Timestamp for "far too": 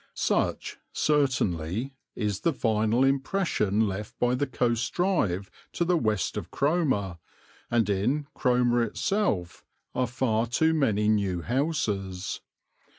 10.07-10.73